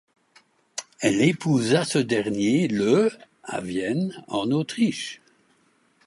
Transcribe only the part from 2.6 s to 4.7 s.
le à Vienne en